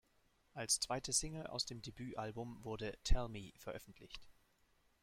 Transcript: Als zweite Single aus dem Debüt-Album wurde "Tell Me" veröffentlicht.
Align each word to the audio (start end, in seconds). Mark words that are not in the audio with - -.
Als 0.55 0.79
zweite 0.79 1.13
Single 1.13 1.45
aus 1.45 1.67
dem 1.67 1.83
Debüt-Album 1.83 2.63
wurde 2.63 2.97
"Tell 3.03 3.27
Me" 3.29 3.51
veröffentlicht. 3.55 4.27